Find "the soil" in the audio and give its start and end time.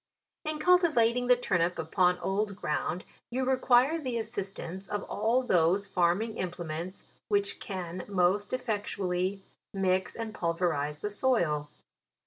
11.01-11.69